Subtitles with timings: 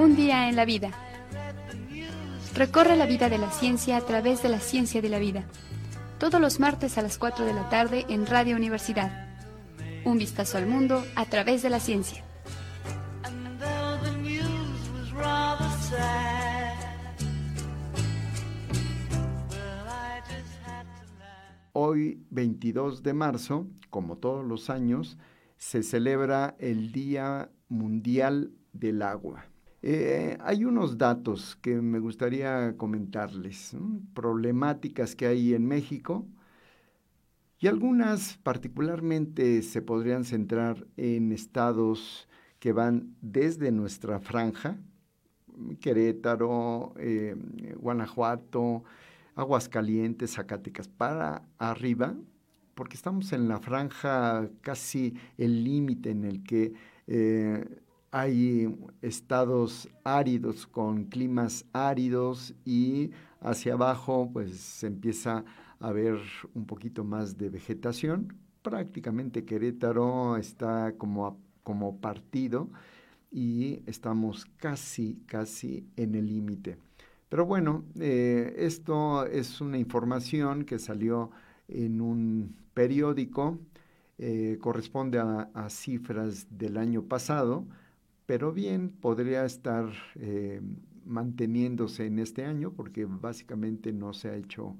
[0.00, 0.92] Un día en la vida.
[2.54, 5.44] Recorre la vida de la ciencia a través de la ciencia de la vida.
[6.18, 9.28] Todos los martes a las 4 de la tarde en Radio Universidad.
[10.06, 12.24] Un vistazo al mundo a través de la ciencia.
[21.74, 25.18] Hoy, 22 de marzo, como todos los años,
[25.58, 29.49] se celebra el Día Mundial del Agua.
[29.82, 33.74] Eh, hay unos datos que me gustaría comentarles,
[34.14, 36.26] problemáticas que hay en México
[37.58, 44.78] y algunas particularmente se podrían centrar en estados que van desde nuestra franja,
[45.80, 47.34] Querétaro, eh,
[47.76, 48.84] Guanajuato,
[49.34, 52.14] Aguascalientes, Zacatecas, para arriba,
[52.74, 56.72] porque estamos en la franja casi el límite en el que
[57.06, 57.64] eh,
[58.10, 65.44] hay estados áridos con climas áridos y hacia abajo pues se empieza
[65.78, 66.18] a ver
[66.54, 68.36] un poquito más de vegetación.
[68.62, 72.68] Prácticamente Querétaro está como, como partido
[73.30, 76.76] y estamos casi, casi en el límite.
[77.28, 81.30] Pero bueno, eh, esto es una información que salió
[81.68, 83.58] en un periódico,
[84.18, 87.64] eh, corresponde a, cifras del año pasado,
[88.30, 90.60] pero bien podría estar eh,
[91.04, 94.76] manteniéndose en este año porque básicamente no se ha hecho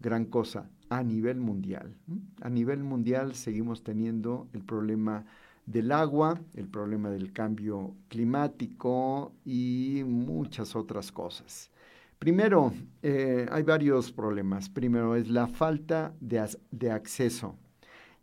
[0.00, 1.96] gran cosa a nivel mundial.
[2.42, 5.24] A nivel mundial seguimos teniendo el problema
[5.64, 11.70] del agua, el problema del cambio climático y muchas otras cosas.
[12.18, 14.68] Primero, eh, hay varios problemas.
[14.68, 17.56] Primero es la falta de, de acceso.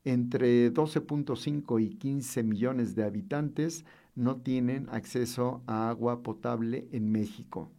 [0.05, 3.83] Entre 12.5 y 15 millones de habitantes
[4.17, 7.71] no tienen acceso a agua potable en México.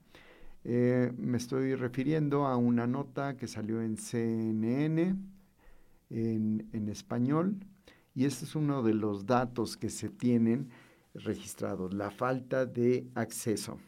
[0.64, 5.17] Eh, me estoy refiriendo a una nota que salió en CNN
[6.11, 7.57] en, español
[8.14, 10.70] y este es uno de los datos que se tienen
[11.13, 13.79] registrados, la falta de acceso.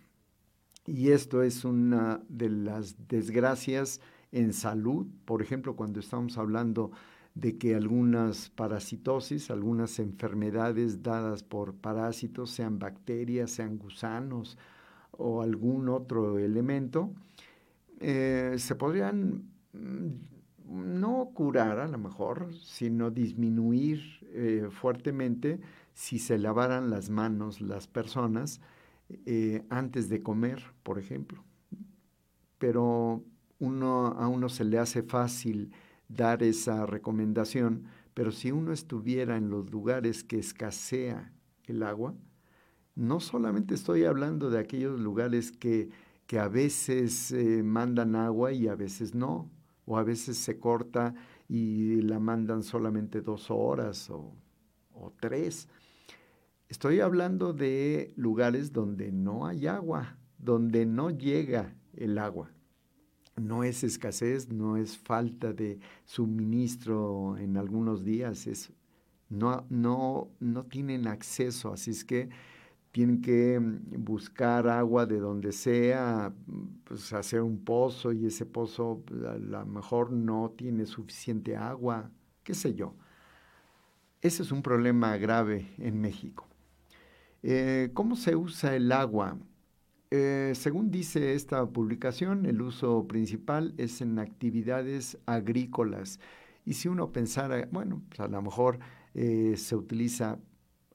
[0.86, 4.00] Y esto es una de las desgracias
[4.32, 6.96] en salud, por ejemplo, cuando estamos hablando de
[7.58, 14.58] que algunas parasitosis, algunas enfermedades dadas por parásitos, sean bacterias, sean gusanos
[15.12, 17.12] o algún otro elemento,
[18.00, 20.08] eh, se podrían mm,
[20.70, 24.00] no curar a lo mejor, sino disminuir
[24.32, 25.60] eh, fuertemente
[25.92, 28.60] si se lavaran las manos las personas
[29.26, 31.42] eh, antes de comer, por ejemplo.
[32.58, 33.24] Pero
[33.60, 35.72] a uno se le hace fácil
[36.10, 37.84] dar esa recomendación,
[38.14, 41.32] pero si uno estuviera en los lugares que escasea
[41.64, 42.14] el agua,
[42.96, 45.88] no solamente estoy hablando de aquellos lugares que,
[46.26, 49.50] que a veces eh, mandan agua y a veces no,
[49.86, 51.14] o a veces se corta
[51.48, 54.34] y la mandan solamente dos horas o,
[54.92, 55.68] o tres.
[56.68, 62.50] Estoy hablando de lugares donde no hay agua, donde no llega el agua
[63.40, 68.72] no es escasez, no es falta de suministro en algunos días, es,
[69.28, 72.28] no, no, no tienen acceso, así es que
[72.92, 76.32] tienen que mm, buscar agua de donde sea,
[76.84, 82.10] pues hacer un pozo y ese pozo pues, a lo mejor no tiene suficiente agua,
[82.42, 82.94] qué sé yo.
[84.22, 86.46] Ese es un problema grave en México.
[87.42, 89.38] Eh, ¿Cómo se usa el agua?
[90.12, 96.18] Eh, según dice esta publicación, el uso principal es en actividades agrícolas.
[96.64, 98.80] Y si uno pensara, bueno, pues a lo mejor
[99.14, 100.38] eh, se utiliza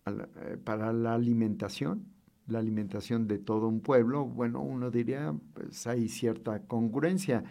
[0.05, 2.05] eh, para la alimentación,
[2.47, 7.43] la alimentación de todo un pueblo, bueno, uno diría, pues hay cierta congruencia.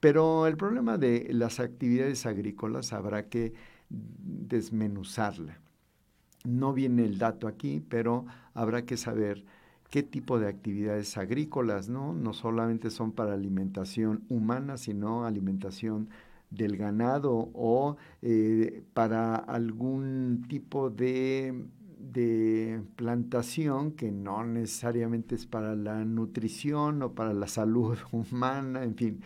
[0.00, 3.54] Pero el problema de las actividades agrícolas habrá que
[3.88, 5.60] desmenuzarla.
[6.44, 9.44] No viene el dato aquí, pero habrá que saber
[9.92, 12.14] qué tipo de actividades agrícolas, ¿no?
[12.14, 16.08] No solamente son para alimentación humana, sino alimentación
[16.48, 21.66] del ganado o eh, para algún tipo de,
[21.98, 28.96] de, plantación que no necesariamente es para la nutrición o para la salud humana, en
[28.96, 29.20] fin.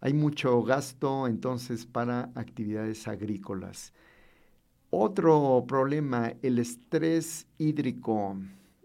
[0.00, 3.92] Hay mucho gasto entonces para actividades agrícolas.
[4.88, 8.38] Otro problema, el estrés hídrico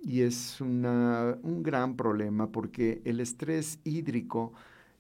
[0.06, 4.54] y es un gran problema porque el estrés hídrico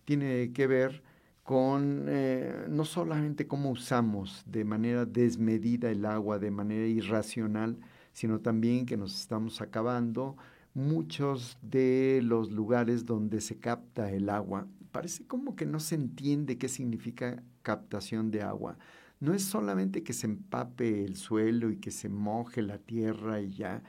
[0.04, 1.04] tiene que ver
[1.44, 7.78] con eh, no solamente cómo usamos de manera desmedida el agua, de manera irracional,
[8.14, 10.38] sino también que nos estamos acabando
[10.74, 16.58] muchos de los lugares donde se capta el agua, parece como que no se entiende
[16.58, 18.78] qué significa captación de agua.
[19.20, 23.52] No es solamente que se empape el suelo y que se moje la tierra y
[23.52, 23.84] ya.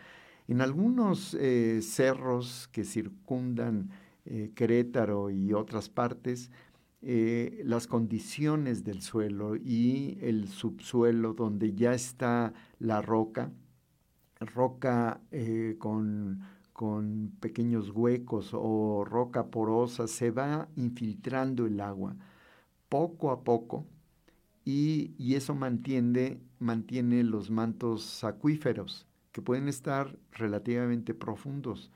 [0.48, 3.90] En algunos eh, cerros que circundan
[4.24, 6.52] eh, Querétaro y otras partes,
[7.02, 13.50] eh, las condiciones del suelo y el subsuelo donde ya está la roca,
[14.38, 15.20] roca
[15.78, 22.16] con, con, pequeños huecos o roca porosa, se va infiltrando el agua
[22.88, 23.86] poco a poco
[24.64, 29.06] y, y eso mantiene, mantiene los mantos acuíferos
[29.36, 31.92] que pueden estar relativamente profundos.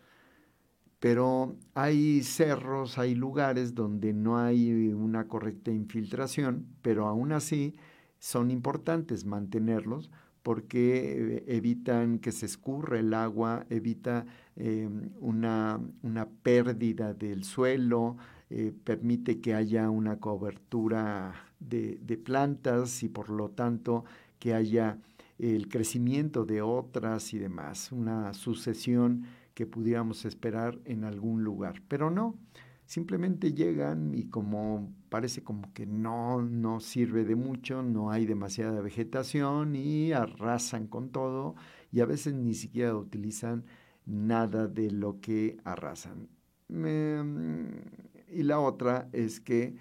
[0.99, 7.75] Pero hay cerros, hay lugares donde no hay una correcta infiltración, pero aún así
[8.19, 10.11] son importantes mantenerlos
[10.43, 14.27] porque eh, evitan que se escurra el agua, evita
[14.57, 18.19] em, una, una, pérdida del suelo,
[18.51, 24.05] eh, permite que haya una cobertura de, plantas y por lo tanto
[24.39, 24.99] que haya
[25.41, 31.83] el crecimiento de otras y demás, una sucesión que pudiéramos esperar en algún lugar.
[31.89, 32.39] Pero no,
[32.85, 38.81] simplemente llegan y como parece como que no, no sirve de mucho, no hay demasiada
[38.81, 41.55] vegetación y arrasan con todo
[41.93, 43.65] y a veces ni siquiera utilizan
[44.07, 46.29] nada de lo que arrasan.
[46.69, 49.77] y la otra es que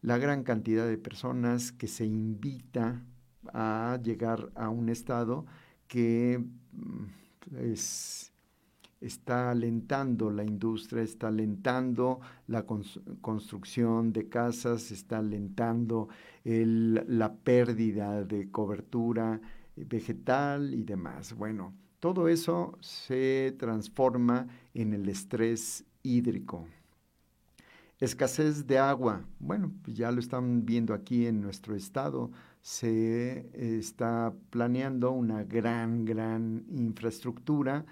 [0.00, 3.04] la gran cantidad de personas que se invita
[3.52, 5.46] a llegar a un estado
[5.88, 6.42] que
[6.72, 7.04] mm,
[9.00, 16.08] está alentando la industria, está alentando la construcción de casas, está alentando
[16.44, 19.40] la pérdida de cobertura
[19.76, 21.34] vegetal y demás.
[21.34, 26.66] Bueno, todo eso se transforma en el estrés hídrico.
[27.98, 29.24] Escasez de agua.
[29.38, 32.32] Bueno, pues ya lo están viendo aquí en nuestro estado
[32.62, 37.84] se está planeando una gran, gran infraestructura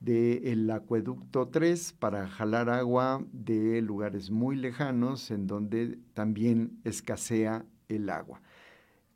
[0.00, 8.10] del acueducto 3 para jalar agua de lugares muy lejanos en donde también escasea el
[8.10, 8.40] agua.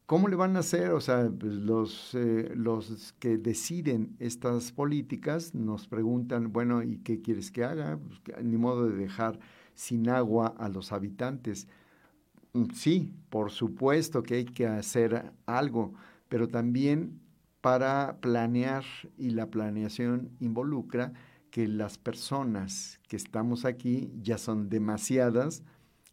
[0.07, 0.91] ¿Cómo le van a hacer?
[0.91, 7.21] O sea, pues, los, eh, los que deciden estas políticas nos preguntan, bueno, ¿y qué
[7.23, 7.99] quieres que haga?
[7.99, 9.39] Pues, ni modo de dejar
[9.75, 11.69] sin agua a los habitantes.
[12.55, 15.95] Mm, sí, por supuesto que hay que hacer algo,
[16.29, 17.21] pero también
[17.61, 18.85] para planear
[19.17, 21.13] y la planeación involucra
[21.51, 25.63] que las personas que estamos aquí ya son demasiadas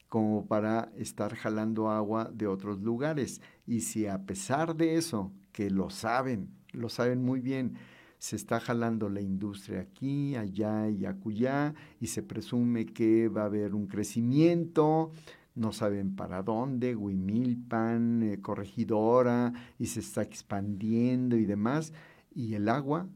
[0.08, 3.42] como para estar jalando agua de otros lugares.
[3.66, 7.76] Y si a pesar de eso, que lo saben, lo saben muy bien,
[8.18, 13.46] se está jalando la industria aquí, allá y acullá, y se presume que va a
[13.46, 15.12] haber un crecimiento,
[15.60, 21.94] no saben para dónde, Huimilpan, eh, Corregidora, y se está expandiendo y demás.
[22.34, 23.08] ¿Y el agua?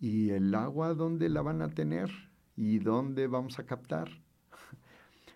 [0.00, 2.10] ¿Y el agua dónde la van a tener?
[2.56, 4.08] ¿Y dónde vamos a captar?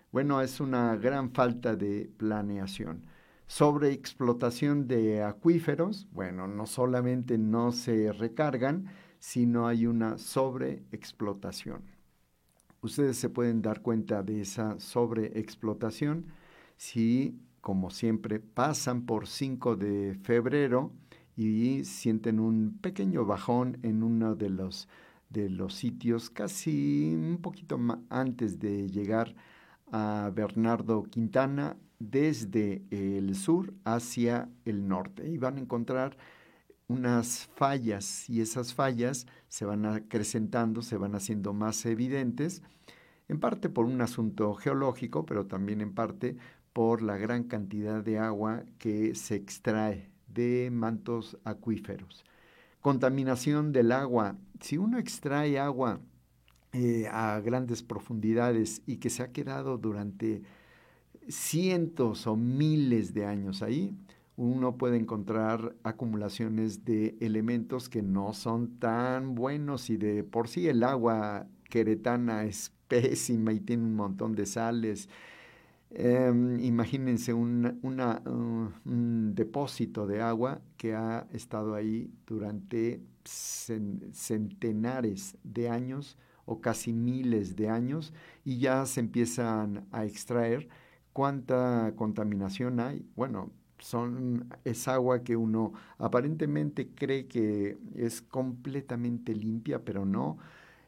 [0.09, 3.03] Bueno, es una gran falta de planeación.
[3.45, 8.87] Sobre explotación de acuíferos, bueno, no solamente no se recargan,
[9.19, 11.96] sino hay una sobreexplotación.
[12.81, 16.25] Ustedes se pueden dar cuenta de esa sobreexplotación.
[16.75, 20.91] Si, como siempre, pasan por 5 de febrero
[21.35, 24.87] y sienten un pequeño bajón en uno de los,
[25.29, 27.79] de los sitios casi un poquito
[28.09, 29.35] antes de llegar
[29.91, 35.27] a Bernardo Quintana desde el sur hacia el norte.
[35.27, 36.17] Y van a encontrar
[36.87, 42.63] unas fallas y esas fallas se van acrecentando, se van haciendo más evidentes,
[43.27, 46.37] en parte por un asunto geológico, pero también en parte
[46.71, 52.23] por la gran cantidad de agua que se extrae de mantos acuíferos.
[52.79, 54.37] Contaminación del agua.
[54.61, 55.99] Si uno extrae agua
[56.71, 60.43] eh, a grandes profundidades y que se ha quedado durante
[61.27, 63.93] cientos o miles de años ahí,
[64.37, 70.67] uno puede encontrar acumulaciones de elementos que no son tan buenos y de por sí
[70.67, 75.09] el agua queretana es pésima y tiene un montón de sales.
[75.89, 86.17] Em, imagínense un, un, depósito de agua que ha estado ahí durante centenares de años
[86.45, 88.13] o casi miles de años
[88.45, 90.67] y ya se empiezan a extraer
[91.13, 93.05] cuánta contaminación hay.
[93.15, 100.37] Bueno, son, es agua que uno aparentemente cree que es completamente limpia, pero no.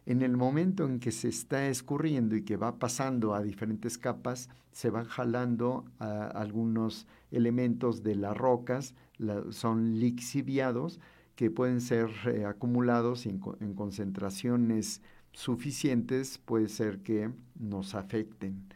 [0.05, 4.49] en el momento en que se está escurriendo y que va pasando a diferentes capas,
[4.71, 8.95] se van jalando algunos elementos de las rocas,
[9.51, 10.99] son lixiviados,
[11.39, 18.67] que pueden ser eh, acumulados en, concentraciones suficientes, puede ser que nos afecten.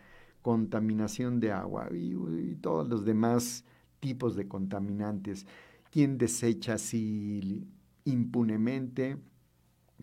[0.41, 3.65] Contaminación de agua y, todos los demás
[4.03, 5.47] tipos de contaminantes.
[5.89, 7.65] ¿Quién desecha así
[8.03, 9.15] impunemente?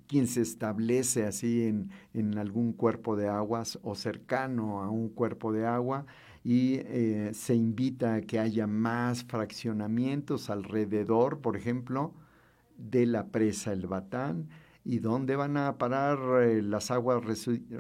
[0.07, 5.53] ¿Quién se establece así en, en, algún cuerpo de aguas o cercano a un cuerpo
[5.53, 6.07] de agua
[6.43, 12.15] y eh, se invita a que haya más fraccionamientos alrededor, por ejemplo,
[12.79, 14.49] de la presa El Batán.
[14.83, 17.23] ¿Y dónde van a parar eh, las aguas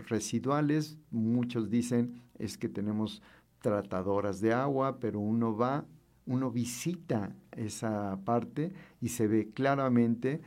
[0.06, 0.98] residuales?
[1.10, 3.22] Muchos dicen es que tenemos
[3.60, 5.84] tratadoras de agua, pero uno va,
[6.30, 10.40] uno visita esa parte y se ve claramente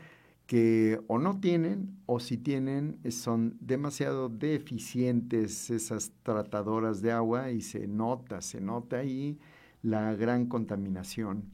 [0.47, 7.59] que o no tienen o si tienen son demasiado deficientes esas tratadoras de agua y
[7.59, 9.37] se nota, se nota ahí
[9.81, 11.51] la gran contaminación.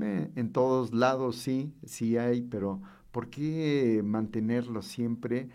[0.00, 5.50] Eh, en todos lados sí, sí hay, pero ¿por qué mantenerlo siempre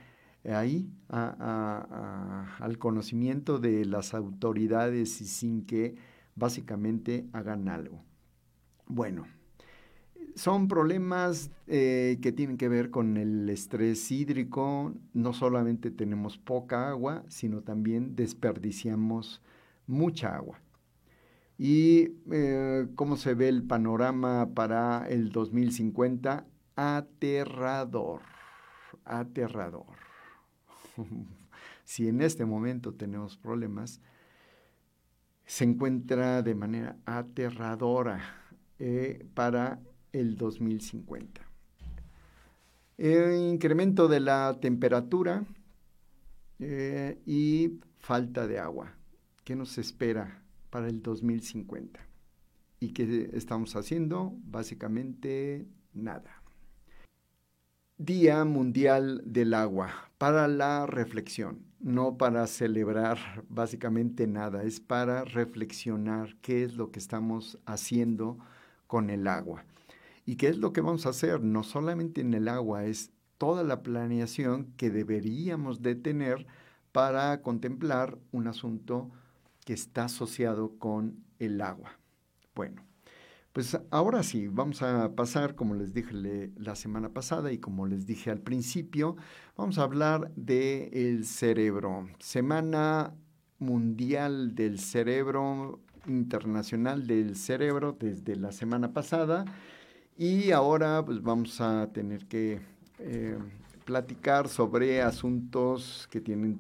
[0.45, 5.95] ahí al conocimiento de las autoridades y sin que
[6.37, 8.01] básicamente hagan algo?
[8.85, 9.25] Bueno,
[10.35, 14.93] son problemas eh, que tienen que ver con el estrés hídrico.
[15.13, 19.41] No solamente tenemos poca agua, sino también desperdiciamos
[19.87, 20.61] mucha agua.
[21.57, 26.45] ¿Y eh, cómo se ve el panorama para el 2050?
[26.75, 28.21] Aterrador,
[29.05, 29.87] aterrador.
[31.83, 34.01] si en este momento tenemos problemas,
[35.47, 38.21] se encuentra de manera aterradora
[38.77, 39.79] eh, para
[40.11, 41.41] el 2050.
[42.97, 45.45] El incremento de la temperatura
[46.59, 48.93] eh, y falta de agua.
[49.43, 51.99] ¿Qué nos espera para el 2050.
[52.79, 54.33] ¿Y qué estamos haciendo?
[54.43, 56.43] Básicamente nada.
[57.97, 63.17] Día Mundial del Agua, para la reflexión, no para celebrar
[63.49, 68.37] básicamente nada, es para reflexionar qué es lo que estamos haciendo
[68.87, 69.63] con el agua.
[70.25, 71.41] ¿Y qué es lo que vamos a hacer?
[71.41, 76.47] No solamente en el agua, es toda la planeación que deberíamos de tener
[76.91, 79.11] para contemplar un asunto
[79.65, 81.99] que está asociado con el agua.
[82.55, 82.83] Bueno,
[83.57, 88.05] pues ahora sí, vamos a pasar, como les dije la semana pasada y como les
[88.05, 89.15] dije al principio,
[89.55, 92.07] vamos a hablar del el cerebro.
[92.19, 93.15] Semana
[93.57, 99.45] Mundial del Cerebro, Internacional del Cerebro desde la semana pasada.
[100.15, 102.59] Y ahora pues vamos a tener que
[102.99, 103.39] eh,
[103.85, 106.59] platicar sobre asuntos que tienen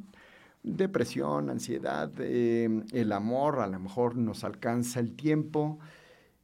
[0.63, 5.77] depresión, ansiedad, eh, el amor, a lo mejor nos alcanza el tiempo.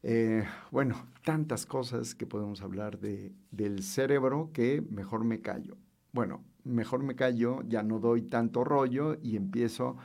[0.05, 5.77] Eh, bueno, tantas cosas que podemos hablar de, del cerebro que mejor me callo.
[6.11, 9.95] Bueno, mejor me callo, ya no doy tanto rollo y empiezo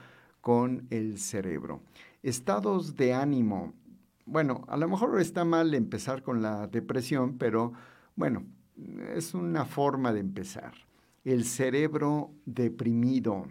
[0.40, 1.82] con el cerebro.
[2.22, 3.74] Estados de ánimo.
[4.24, 7.72] Bueno, a lo mejor está mal empezar con la depresión, pero
[8.14, 8.44] bueno,
[9.14, 10.74] es una forma de empezar.
[11.24, 13.46] El cerebro deprimido.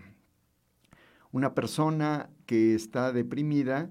[1.32, 3.90] Una persona que está deprimida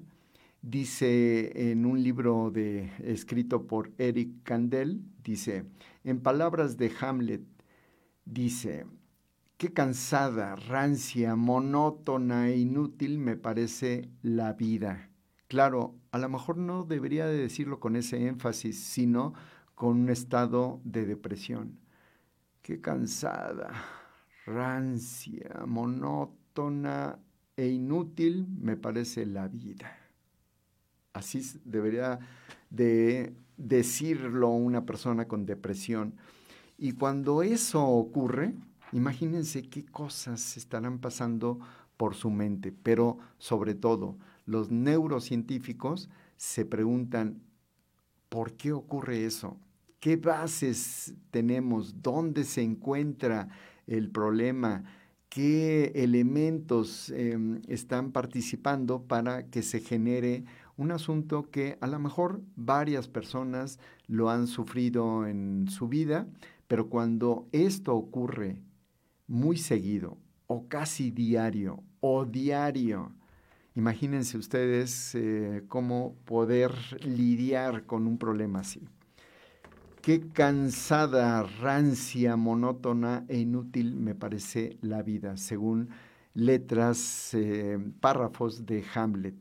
[0.66, 5.64] dice en un libro de, escrito por Eric Kandel, dice,
[6.02, 7.42] en palabras de Hamlet,
[8.24, 8.84] dice,
[9.58, 15.08] qué cansada, rancia, monótona e inútil me parece la vida.
[15.46, 19.34] Claro, a lo mejor no debería de decirlo con ese énfasis, sino
[19.76, 21.78] con un estado de depresión.
[22.62, 23.70] Qué cansada,
[24.44, 27.20] rancia, monótona
[27.56, 30.05] e inútil me parece la vida.
[31.16, 32.18] Así debería
[32.68, 36.14] de decirlo una persona con depresión.
[36.76, 38.54] Y cuando eso ocurre,
[38.92, 41.58] imagínense qué cosas estarán pasando
[41.96, 42.70] por su mente.
[42.70, 47.40] Pero sobre todo, los neurocientíficos se preguntan,
[48.28, 49.56] ¿por qué ocurre eso?
[50.00, 52.02] ¿Qué bases tenemos?
[52.02, 53.48] ¿Dónde se encuentra
[53.86, 54.84] el problema?
[55.36, 60.44] qué elementos em, están participando para que se genere
[60.76, 66.26] un asunto que a lo mejor varias personas lo han sufrido en su vida,
[66.68, 68.62] pero cuando esto ocurre
[69.26, 73.12] muy seguido o casi diario o diario,
[73.74, 76.72] imagínense ustedes eh, cómo poder
[77.04, 78.86] lidiar con un problema así.
[80.02, 85.88] Qué cansada, rancia, monótona e inútil me parece la vida, según
[86.32, 89.34] letras, eh, párrafos de Hamlet.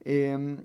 [0.00, 0.58] Em,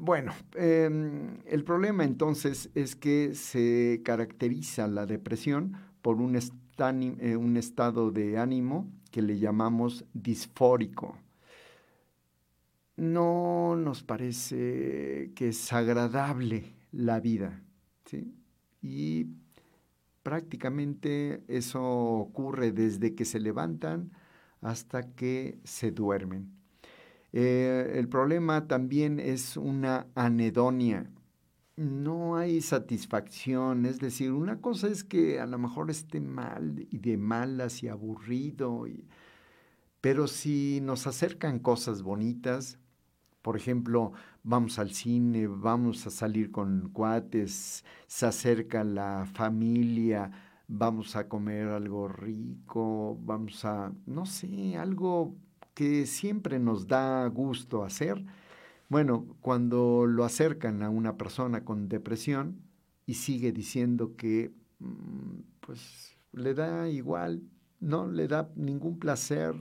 [0.00, 7.56] bueno, em, el problema entonces es que se caracteriza la depresión por un, eh, un
[7.56, 11.18] estado de ánimo que le llamamos disfórico.
[12.96, 17.62] No nos parece que es agradable la vida,
[18.04, 18.34] ¿sí?
[18.82, 19.26] Y
[20.22, 24.12] prácticamente eso ocurre desde que se levantan
[24.60, 26.61] hasta que se duermen.
[27.32, 31.10] Eh, el problema también es una anedonia.
[31.76, 36.98] No hay satisfacción, es decir, una cosa es que a lo mejor esté mal y
[36.98, 38.84] de malas y aburrido,
[40.02, 42.78] pero si nos acercan cosas bonitas,
[43.40, 44.12] por ejemplo,
[44.42, 50.30] vamos al cine, vamos a salir con cuates, se acerca la familia,
[50.68, 55.34] vamos a comer algo rico, vamos a, no sé, algo
[55.74, 58.24] que siempre nos da gusto hacer.
[58.88, 62.60] Bueno, cuando lo acercan a una persona con depresión
[63.06, 67.42] y sigue diciendo que mm, pues le da igual,
[67.80, 69.54] no le da ningún placer,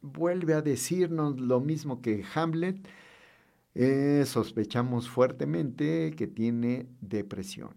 [0.00, 2.88] vuelve a decirnos lo mismo que Hamlet,
[3.74, 7.76] eh, sospechamos fuertemente que tiene depresión.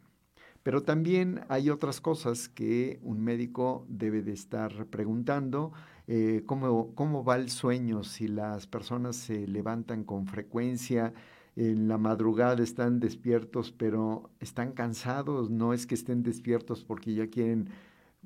[0.64, 5.72] Pero también hay otras cosas que un médico debe de estar preguntando.
[6.12, 8.04] Eh, ¿cómo, ¿Cómo va el sueño?
[8.04, 11.14] Si las personas se levantan con frecuencia,
[11.56, 15.50] en la madrugada están despiertos, pero están cansados.
[15.50, 17.70] No es que estén despiertos porque ya quieren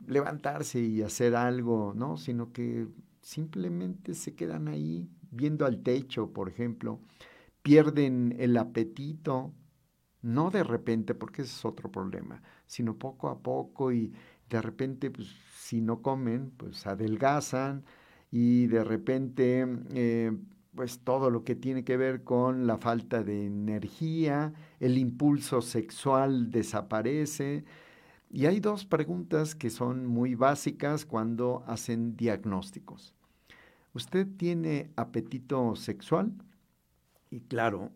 [0.08, 2.18] levantarse y hacer algo, ¿no?
[2.18, 2.88] Sino que
[3.22, 7.00] simplemente se quedan ahí viendo al techo, por ejemplo
[7.64, 9.54] pierden el apetito,
[10.22, 14.14] no de repente, porque ese es otro problema, sino poco a poco y
[14.50, 15.34] de repente, pues,
[15.64, 17.86] si no comen, pues adelgazan
[18.32, 20.36] y de repente, eh,
[20.76, 26.52] pues todo lo que tiene que ver con la falta de energía, el impulso sexual
[26.52, 27.64] desaparece.
[28.30, 33.16] Y hay dos preguntas que son muy básicas cuando hacen diagnósticos.
[33.94, 36.34] ¿Usted tiene apetito sexual?
[37.30, 37.92] Y claro,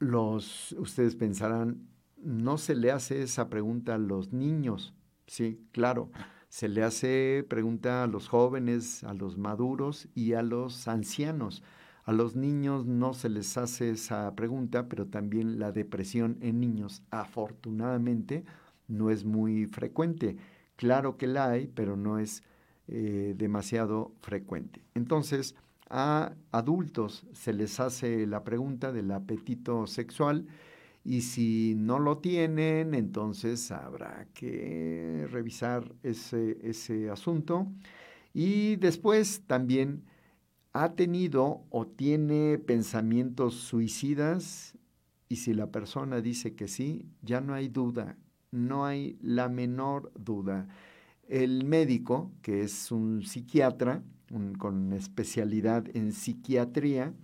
[0.00, 1.88] los, ustedes pensarán,
[2.18, 4.92] no se le hace esa pregunta a los niños.
[5.26, 6.10] Sí, claro,
[6.56, 11.62] se le hace pregunta a los jóvenes, a los maduros y a los ancianos.
[12.04, 17.02] A los niños no se les hace esa pregunta, pero también la depresión en niños,
[17.10, 18.46] afortunadamente,
[18.88, 20.38] no es muy frecuente.
[20.76, 22.42] Claro que la hay, pero no es
[22.88, 24.80] eh, demasiado frecuente.
[24.94, 25.56] Entonces,
[25.90, 30.46] a adultos se les hace la pregunta del apetito sexual
[31.06, 37.68] y si no lo tienen, entonces habrá que revisar ese, ese asunto.
[38.34, 40.02] Y después también
[40.72, 44.76] ha tenido o tiene pensamientos suicidas
[45.28, 48.16] y si la persona dice que sí, ya no hay duda,
[48.50, 50.66] no hay la menor duda.
[51.28, 54.02] El médico, que es un psiquiatra,
[54.58, 57.14] con especialidad en psiquiatría,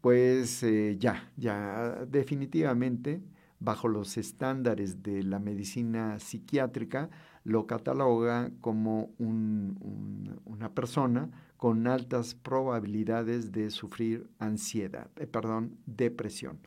[0.00, 3.22] pues eh, ya, ya definitivamente,
[3.58, 7.10] bajo los estándares de la medicina psiquiátrica,
[7.44, 16.58] lo cataloga como una persona con altas probabilidades de sufrir ansiedad, eh, perdón, depresión.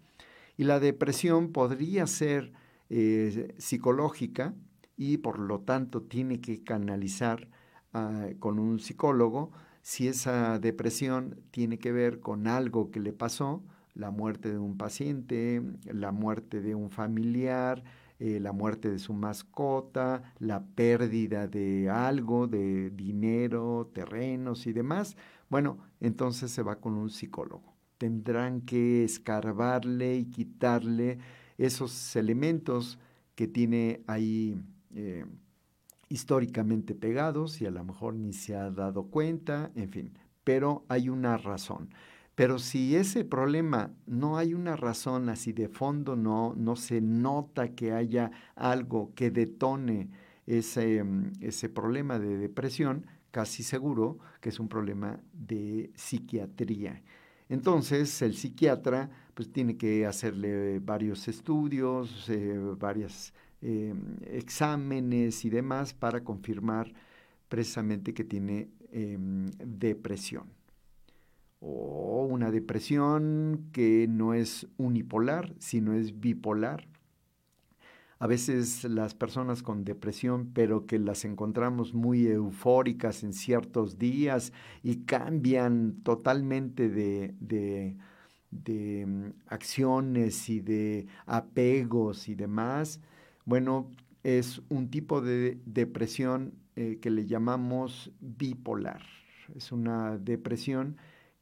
[0.58, 2.54] Y la depresión podría ser
[2.89, 4.54] eh, psicológica
[4.96, 7.48] y por lo tanto tiene que canalizar
[7.96, 9.52] Ah, con un psicólogo
[9.84, 13.62] si esa depresión tiene que ver con algo que le pasó,
[13.93, 17.84] la muerte de un paciente, la muerte de un familiar,
[18.17, 25.17] eh, la muerte de su mascota, la pérdida de algo, de dinero, terrenos y demás,
[25.50, 27.76] bueno, entonces se va con un psicólogo.
[27.98, 31.19] Tendrán que escarbarle y quitarle
[31.58, 33.00] esos elementos
[33.36, 34.58] que tiene ahí
[34.96, 35.26] eh,
[36.13, 41.10] históricamente pegados y a lo mejor ni se ha dado cuenta, en fin, pero hay
[41.10, 41.89] una razón.
[42.36, 47.69] Pero si ese problema no hay una razón así de fondo, no, no se nota
[47.69, 50.12] que haya algo que detone
[50.45, 57.02] ese, mm, ese problema de depresión, casi seguro que es un problema de psiquiatría.
[57.49, 63.34] Entonces el psiquiatra pues tiene que hacerle varios estudios, eh, varias
[63.65, 66.91] Em, exámenes y demás para confirmar
[67.47, 70.47] precisamente que tiene em, depresión.
[71.62, 76.88] O una depresión que no es unipolar, sino es bipolar.
[78.19, 84.54] a veces las personas con depresión, pero que las encontramos muy eufóricas en ciertos días
[84.82, 87.36] y cambian totalmente de,
[88.52, 93.02] de, mm, acciones y de apegos y demás.
[93.45, 93.91] Bueno,
[94.23, 99.01] es un tipo de depresión eh, que le llamamos bipolar.
[99.56, 100.97] Es una depresión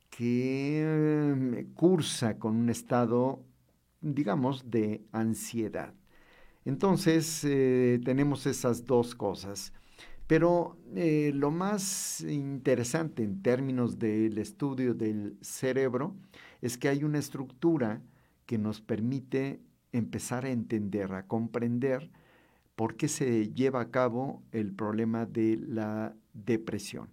[0.10, 3.44] que mm, cursa con un estado,
[4.02, 5.94] digamos, de ansiedad.
[6.66, 9.74] Entonces, eh, tenemos esas dos cosas.
[10.28, 16.16] Pero eh, lo más interesante en términos del estudio del cerebro
[16.62, 18.02] es que hay una estructura
[18.46, 19.62] que nos permite
[19.92, 22.10] empezar a entender, a comprender
[22.76, 27.10] por qué se lleva a cabo el problema de la depresión.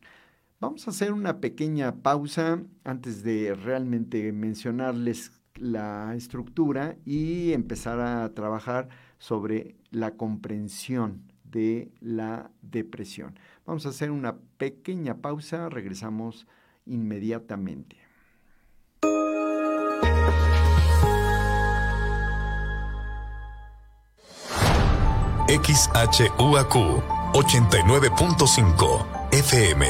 [0.61, 8.33] Vamos a hacer una pequeña pausa antes de realmente mencionarles la estructura y empezar a
[8.35, 8.89] trabajar
[9.19, 13.39] sobre la comprensión de la depresión.
[13.67, 16.47] Vamos a hacer una pequeña pausa, regresamos
[16.87, 18.08] inmediatamente.
[25.49, 26.75] XHUAQ
[27.33, 29.87] 89.5 FM.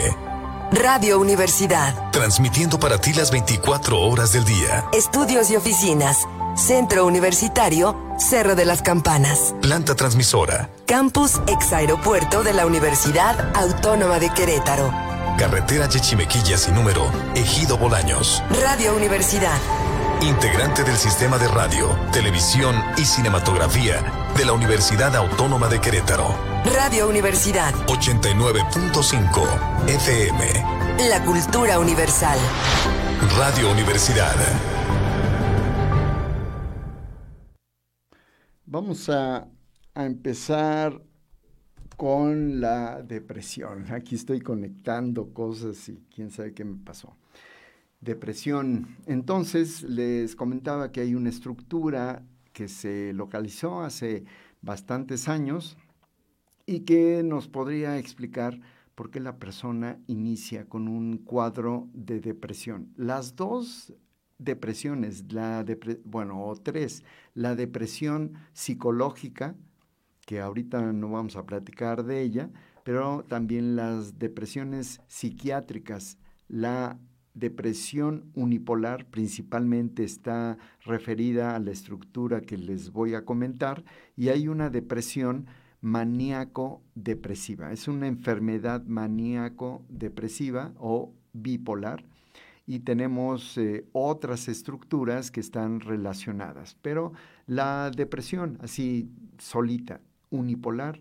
[0.73, 2.11] Radio Universidad.
[2.13, 4.87] Transmitiendo para ti las 24 horas del día.
[4.93, 6.27] Estudios y oficinas
[6.59, 9.55] Centro Universitario, Cerro de las Campanas.
[9.63, 10.69] Planta transmisora.
[10.87, 14.93] Campus ex aeropuerto de la Universidad Autónoma de Querétaro.
[15.39, 18.43] Carretera Yechimequilla sin número, Ejido Bolaños.
[18.61, 19.57] Radio Universidad.
[20.21, 24.03] Integrante del sistema de radio, televisión y cinematografía
[24.37, 26.35] de la Universidad Autónoma de Querétaro.
[26.75, 27.73] Radio Universidad.
[27.87, 31.09] 89.5 FM.
[31.09, 32.37] La cultura universal.
[33.39, 34.35] Radio Universidad.
[38.67, 39.47] Vamos a,
[39.95, 41.01] empezar
[41.97, 43.87] con la depresión.
[43.93, 47.17] Aquí estoy conectando cosas y quién sabe qué me pasó.
[48.01, 48.97] Depresión.
[49.07, 54.25] Entonces, les comentaba que hay una estructura que se localizó hace
[54.63, 55.77] bastantes años
[56.67, 58.61] y que nos podría explicar
[58.95, 62.93] por qué la persona inicia con un cuadro de depresión.
[62.97, 63.95] Las dos
[64.39, 65.65] depresiones, la
[66.05, 69.57] bueno, o tres, la depresión psicológica,
[70.27, 72.51] que ahorita no vamos a platicar de ella,
[72.85, 76.99] pero también las depresiones psiquiátricas, la
[77.39, 83.85] depresión unipolar principalmente está referida a la estructura que les voy a comentar
[84.17, 85.47] y hay una depresión
[85.81, 87.73] maníaco-depresiva.
[87.73, 92.05] Es una enfermedad maníaco-depresiva o bipolar
[92.67, 96.77] y tenemos eh, otras estructuras que están relacionadas.
[96.83, 97.13] Pero
[97.47, 101.01] la depresión, así solita, unipolar,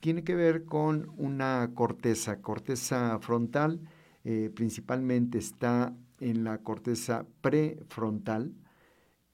[0.00, 3.80] tiene que ver con una corteza, corteza frontal,
[4.28, 8.52] eh, principalmente está en la corteza prefrontal.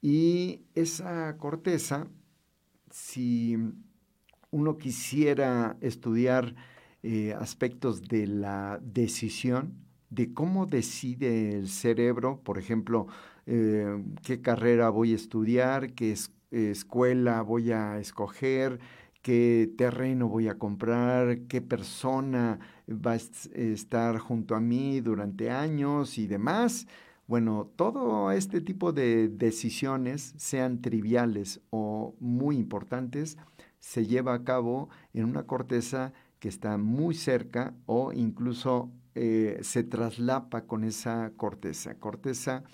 [0.02, 2.08] Y esa corteza,
[2.90, 3.56] si
[4.50, 6.54] uno quisiera estudiar
[7.02, 9.78] eh, aspectos de la decisión,
[10.10, 13.06] de cómo decide el cerebro, por ejemplo,
[13.46, 16.14] eh, qué carrera voy a estudiar, qué
[16.50, 18.78] escuela voy a escoger,
[19.22, 22.58] qué terreno voy a comprar, qué persona
[22.88, 23.16] va a
[23.54, 26.86] estar junto a mí durante años y demás.
[27.26, 33.38] Bueno, todo este tipo de decisiones, sean triviales o muy importantes,
[33.78, 39.84] se lleva a cabo en una corteza que está muy cerca o incluso eh, se
[39.84, 42.64] traslapa con esa corteza, corteza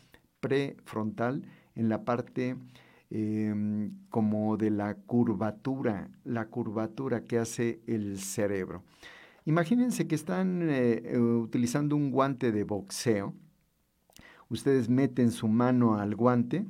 [0.41, 1.43] prefrontal
[1.75, 2.57] en la parte
[3.11, 8.83] em, como de la curvatura, la curvatura que hace el cerebro.
[9.45, 13.35] Imagínense que están eh, eh, utilizando un guante de boxeo.
[14.51, 16.67] Ustedes meten su mano al guante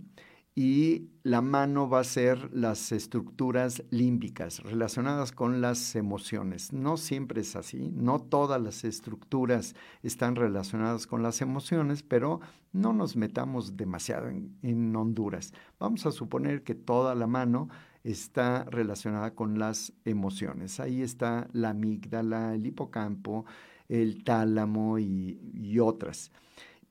[0.59, 6.73] y la mano va a ser las estructuras límbicas relacionadas con las emociones.
[6.73, 12.41] No siempre es así, no todas las estructuras están relacionadas con las emociones, pero
[12.73, 15.53] no nos metamos demasiado en, Honduras.
[15.79, 17.69] Vamos a suponer que toda la mano
[18.03, 20.81] está relacionada con las emociones.
[20.81, 23.45] Ahí está la amígdala, el hipocampo,
[23.89, 26.33] el tálamo y otras.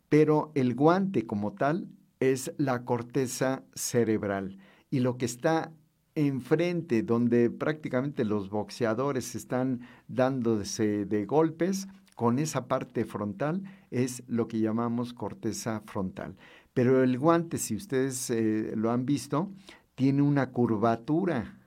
[0.08, 4.58] Pero el guante como tal es la corteza cerebral
[4.90, 5.72] y lo que está
[6.16, 14.48] enfrente, donde prácticamente los boxeadores están dándose de golpes, con esa parte frontal es lo
[14.48, 16.36] que llamamos corteza frontal.
[16.74, 19.52] Pero el guante, si ustedes eh, lo han visto,
[19.94, 21.60] tiene una curvatura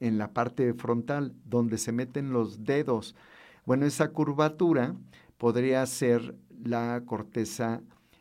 [0.00, 3.16] en la parte frontal, donde se meten los dedos.
[3.64, 4.94] Bueno, esa curvatura
[5.38, 7.80] podría ser la corteza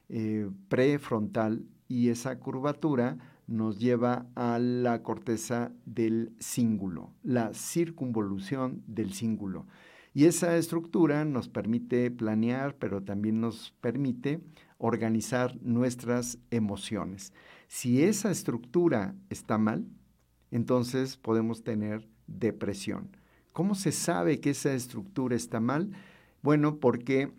[0.09, 3.17] eh, prefrontal y esa curvatura
[3.47, 9.65] nos lleva a la corteza del cíngulo, la circunvolución del cíngulo.
[10.13, 14.41] Y esa estructura nos permite planear, pero también nos permite
[14.77, 17.33] organizar nuestras emociones.
[17.67, 19.87] Si esa estructura está mal,
[20.51, 23.15] entonces podemos tener depresión.
[23.53, 25.91] ¿Cómo se sabe que esa estructura está mal?
[26.41, 27.31] Bueno, porque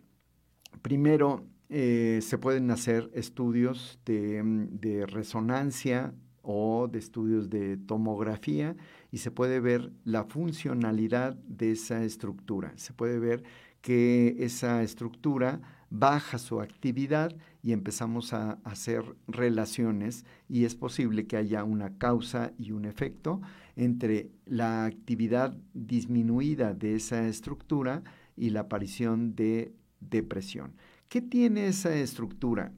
[0.83, 8.75] primero eh, se pueden hacer estudios de, resonancia o de estudios de tomografía
[9.13, 12.73] y se puede ver la funcionalidad de esa estructura.
[12.77, 13.43] Se puede ver
[13.83, 21.37] que esa estructura baja su actividad y empezamos a hacer relaciones y es posible que
[21.37, 23.43] haya una causa y un efecto
[23.77, 28.03] entre la actividad disminuida de esa estructura
[28.37, 30.73] y la aparición de depresión.
[31.09, 32.73] ¿Qué tiene esa estructura?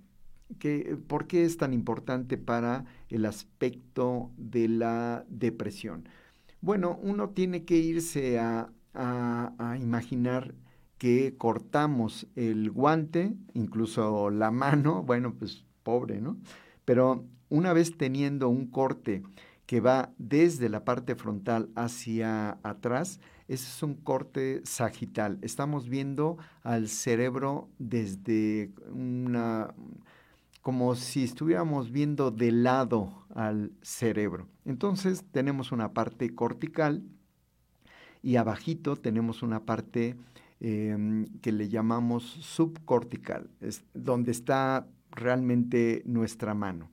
[1.09, 6.09] ¿Por qué es tan importante para el aspecto de la depresión?
[6.61, 8.73] Bueno, uno tiene que irse a,
[9.81, 10.55] imaginar
[10.99, 16.37] que cortamos el guante, incluso la mano, bueno, pues pobre, ¿no?
[16.85, 19.23] Pero una vez teniendo un corte
[19.66, 25.39] que va desde la parte frontal hacia atrás, ese es un corte sagital.
[25.43, 29.75] Estamos viendo al cerebro desde una,
[30.63, 34.47] como si estuviéramos viendo de lado al cerebro.
[34.65, 37.03] Entonces tenemos una parte cortical
[38.23, 40.15] y abajito tenemos una parte
[40.61, 43.51] em, que le llamamos subcortical,
[43.95, 46.89] donde está realmente nuestra mano.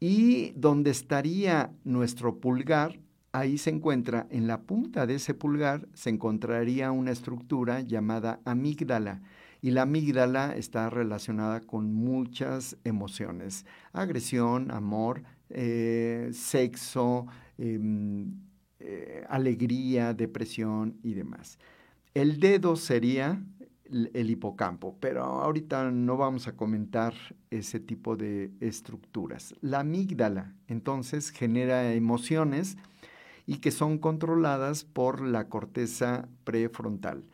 [0.00, 2.98] Y donde estaría nuestro pulgar
[3.36, 9.20] ahí se encuentra, en la punta de ese pulgar se encontraría una estructura llamada amígdala.
[9.60, 17.26] Y la amígdala está relacionada con muchas emociones, agresión, amor, eh, sexo,
[17.58, 18.40] em,
[18.80, 21.58] eh, alegría, depresión y demás.
[22.14, 23.42] El dedo sería
[23.90, 27.14] el hipocampo, pero ahorita no vamos a comentar
[27.50, 29.54] ese tipo de estructuras.
[29.60, 32.76] La amígdala entonces genera emociones,
[33.46, 37.24] y que son controladas por la corteza prefrontal.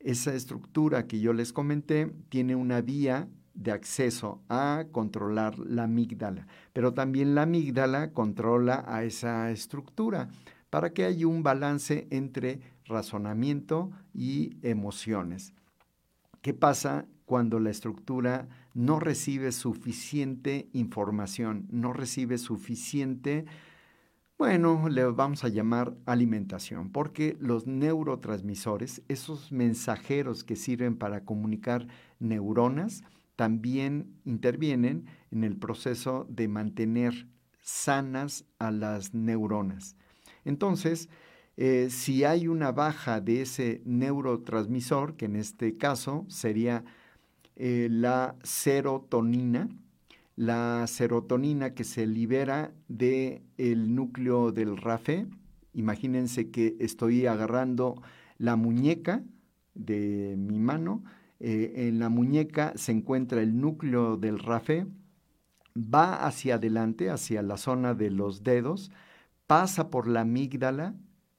[0.00, 6.46] Esa estructura que yo les comenté tiene una vía de acceso a controlar la amígdala,
[6.72, 10.28] pero también la amígdala controla a esa estructura
[10.70, 15.52] para que haya un balance entre razonamiento y emociones.
[16.42, 23.44] ¿Qué pasa cuando la estructura no recibe suficiente información, no recibe suficiente
[24.40, 31.86] bueno, le vamos a llamar alimentación, porque los neurotransmisores, esos mensajeros que sirven para comunicar
[32.20, 33.02] neuronas,
[33.36, 37.26] también intervienen en el proceso de mantener
[37.60, 39.94] sanas a las neuronas.
[40.46, 41.10] Entonces,
[41.58, 46.82] eh, si hay una baja de ese neurotransmisor, que en este caso sería
[47.56, 49.68] eh, la serotonina,
[50.40, 55.26] la serotonina que se libera del el núcleo del RAFE.
[55.74, 58.00] Imagínense que estoy agarrando
[58.38, 59.22] la muñeca
[59.74, 61.04] de mi mano.
[61.40, 64.86] Eh, en la muñeca se encuentra el núcleo del RAFE.
[65.76, 68.90] Va hacia adelante, hacia la zona de los dedos,
[69.46, 70.94] pasa por la amígdala,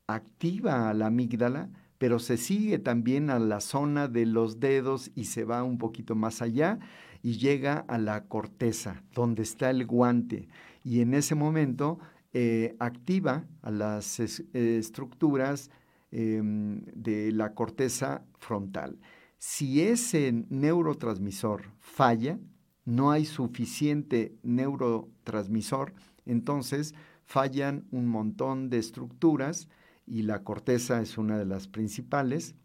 [0.06, 5.26] activa a la amígdala, pero se sigue también a la zona de los dedos y
[5.26, 6.78] se va un poquito más allá
[7.24, 10.48] y llega a la corteza, donde está el guante,
[10.84, 12.00] y en ese momento
[12.34, 15.70] eh, activa a las estructuras
[16.12, 19.00] em, de la corteza frontal.
[19.38, 22.40] Si ese neurotransmisor falla,
[22.86, 25.94] no hay suficiente neurotransmisor,
[26.26, 29.68] entonces fallan un montón de estructuras
[30.06, 32.56] y la corteza es una de las principales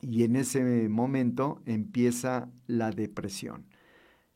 [0.00, 3.69] y en ese momento empieza la depresión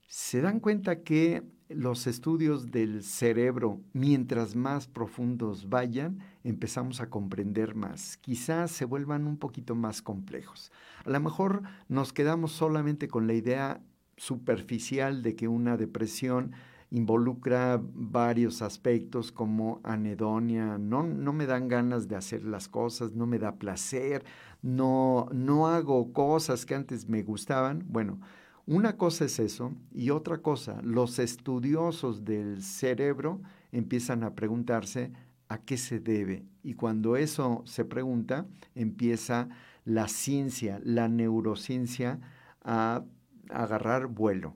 [0.06, 7.74] se dan cuenta que los estudios del cerebro, mientras más profundos vayan, empezamos a comprender
[7.74, 8.16] más.
[8.18, 10.70] Quizás se vuelvan un poquito más complejos.
[11.04, 13.80] A lo mejor nos quedamos solamente con la idea
[14.16, 16.52] superficial de que una depresión
[16.90, 23.26] involucra varios aspectos como anedonia, no, no me dan ganas de hacer las cosas, no
[23.26, 24.24] me da placer,
[24.62, 27.84] no, no hago cosas que antes me gustaban.
[27.88, 28.20] Bueno,
[28.66, 35.12] una cosa es eso y otra cosa, los estudiosos del cerebro empiezan a preguntarse
[35.48, 36.46] a qué se debe.
[36.62, 39.48] Y cuando eso se pregunta, empieza
[39.84, 42.20] la ciencia, la neurociencia
[42.62, 43.04] a
[43.50, 44.54] agarrar vuelo.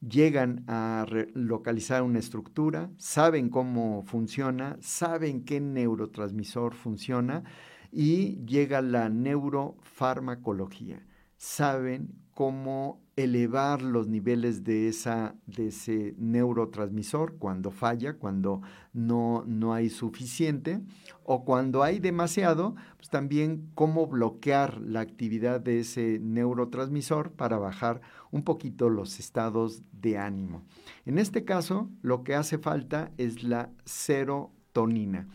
[0.00, 7.44] Llegan a localizar una estructura, saben cómo funciona, saben qué neurotransmisor funciona
[7.92, 11.04] y llega la neurofarmacología.
[11.36, 18.62] Saben cómo elevar los niveles de, esa, de ese neurotransmisor cuando falla, cuando
[18.94, 20.80] no, no hay suficiente,
[21.22, 28.00] o cuando hay demasiado, pues también cómo bloquear la actividad de ese neurotransmisor para bajar
[28.30, 30.62] un poquito los estados de ánimo.
[31.04, 35.28] En este caso, lo que hace falta es la serotonina.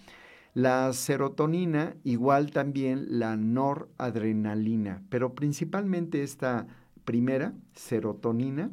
[0.55, 6.65] La serotonina, igual también la noradrenalina, pero principalmente esta
[7.05, 8.71] primera, serotonina,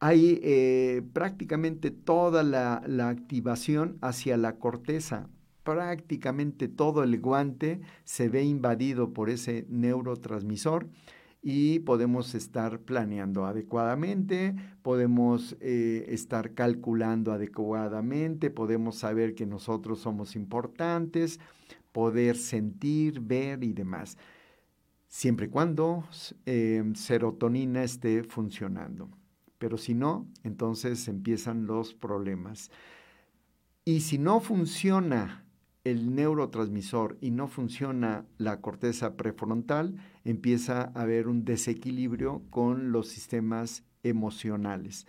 [0.00, 5.28] hay eh, prácticamente toda la, activación hacia la corteza.
[5.62, 10.88] Prácticamente todo el guante se ve invadido por ese neurotransmisor
[11.40, 20.34] y podemos estar planeando adecuadamente, podemos eh, estar calculando adecuadamente, podemos saber que nosotros somos
[20.34, 21.38] importantes,
[21.92, 24.18] poder sentir, ver y demás
[25.12, 26.04] siempre y cuando
[26.46, 29.10] em, serotonina esté funcionando.
[29.58, 32.70] Pero si no, entonces empiezan los problemas.
[33.84, 35.44] Y si no funciona
[35.84, 43.08] el neurotransmisor y no funciona la corteza prefrontal, empieza a haber un desequilibrio con los
[43.08, 45.06] sistemas emocionales.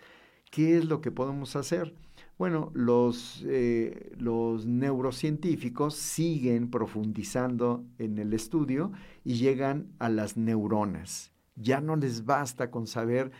[0.50, 1.94] ¿Qué es lo que podemos hacer?
[2.36, 8.90] Bueno, los, eh, los neurocientíficos siguen profundizando en el estudio
[9.22, 11.30] y llegan a las neuronas.
[11.54, 13.30] Ya no les basta con saber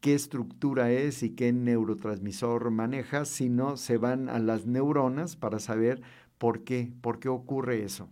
[0.00, 6.02] qué estructura es y qué neurotransmisor maneja, sino se van a las neuronas para saber
[6.36, 8.10] por qué, por qué ocurre eso.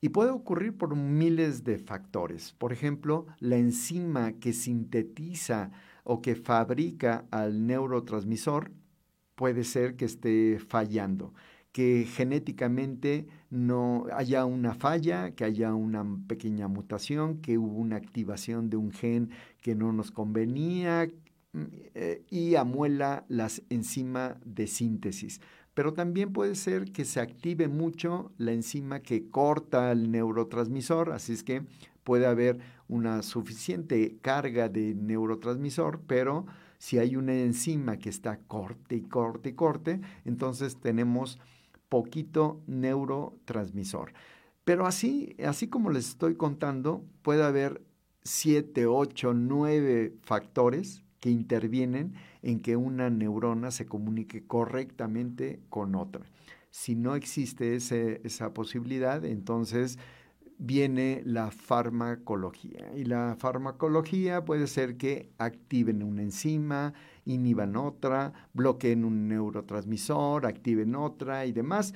[0.00, 2.54] Y puede ocurrir por miles de factores.
[2.54, 5.70] Por ejemplo, la enzima que sintetiza
[6.04, 8.72] o que fabrica al neurotransmisor
[9.40, 11.32] puede ser que esté fallando,
[11.72, 18.68] que genéticamente no haya una falla, que haya una pequeña mutación, que hubo una activación
[18.68, 19.30] de un gen
[19.62, 21.08] que no nos convenía
[21.54, 21.62] mm,
[21.94, 25.40] eh, y amuela las enzima de síntesis.
[25.72, 31.32] Pero también puede ser que se active mucho la enzima que corta el neurotransmisor, así
[31.32, 31.62] es que
[32.04, 36.44] puede haber una suficiente carga de neurotransmisor, pero
[36.80, 41.38] si hay una enzima que está corte y corte y corte, entonces tenemos
[41.90, 44.14] poquito neurotransmisor.
[44.64, 47.82] Pero así, así como les estoy contando, puede haber
[48.22, 56.24] siete, ocho, nueve factores que intervienen en que una neurona se comunique correctamente con otra.
[56.70, 59.98] Si no existe esa posibilidad, entonces
[60.60, 62.92] viene la farmacología.
[62.94, 66.92] Y la farmacología puede ser que activen una enzima,
[67.24, 71.94] inhiban otra, bloqueen un neurotransmisor, activen otra y demás.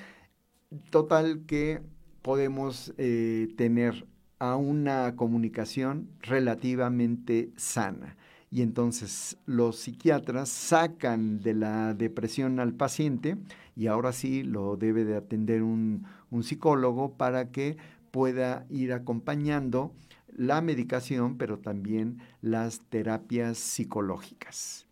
[0.90, 1.82] Total que
[2.22, 4.06] podemos eh, tener
[4.38, 8.16] a una comunicación relativamente sana.
[8.50, 13.36] Y entonces los psiquiatras sacan de la depresión al paciente
[13.76, 17.76] y ahora sí lo debe de atender un, un psicólogo para que
[18.14, 19.92] pueda ir acompañando
[20.36, 24.86] la medicación, pero también las terapias psicológicas.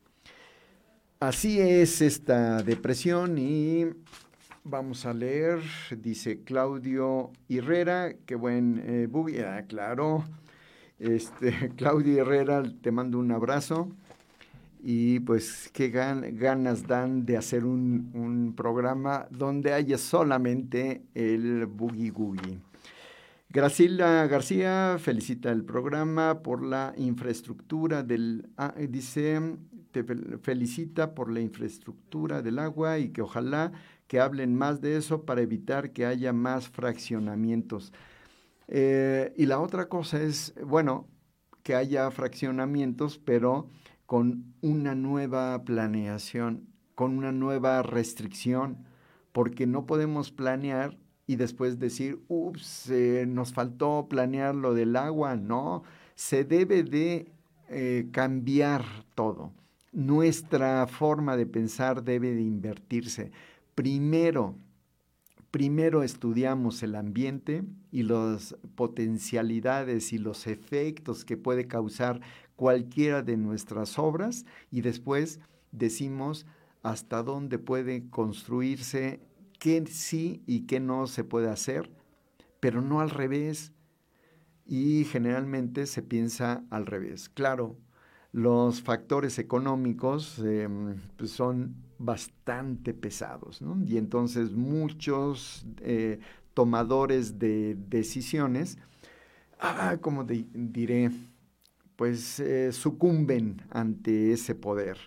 [1.20, 3.86] Así es esta depresión y
[4.64, 5.60] vamos a leer,
[5.98, 9.08] dice Claudio Herrera, qué buen eh,
[9.46, 10.24] ah, claro.
[10.98, 13.88] Este, Claudio Herrera, te mando un abrazo
[14.82, 22.10] y pues qué ganas dan de hacer un, un programa donde haya solamente el boogie
[22.10, 22.71] googie.
[23.52, 29.58] Gracila García felicita el programa por la infraestructura del, ah, dice,
[29.90, 30.02] te
[30.38, 33.72] felicita por la infraestructura del agua y que ojalá
[34.06, 37.92] que hablen más de eso para evitar que haya más fraccionamientos.
[38.68, 41.06] Eh, y la otra cosa es, bueno,
[41.62, 43.68] que haya fraccionamientos, pero
[44.06, 48.86] con una nueva planeación, con una nueva restricción,
[49.32, 50.96] porque no podemos planear
[51.26, 52.90] y después decir, ups,
[53.26, 55.36] nos faltó planear lo del agua.
[55.36, 57.32] No, se debe de
[57.68, 59.52] eh, cambiar todo.
[59.92, 63.30] Nuestra forma de pensar debe de invertirse.
[63.74, 64.56] Primero,
[65.50, 72.20] primero estudiamos el ambiente y las potencialidades y los efectos que puede causar
[72.56, 75.40] cualquiera de nuestras obras y después
[75.72, 76.46] decimos
[76.82, 79.20] hasta dónde puede construirse
[79.62, 81.88] qué sí y qué no se puede hacer,
[82.58, 83.70] pero no al revés.
[84.66, 87.28] Y generalmente se piensa al revés.
[87.28, 87.78] Claro,
[88.32, 93.80] los factores económicos em, pues son bastante pesados, ¿no?
[93.86, 96.18] Y entonces muchos eh,
[96.54, 98.78] tomadores de decisiones,
[99.60, 101.12] ah, como diré,
[101.94, 104.98] pues eh, sucumben ante ese poder.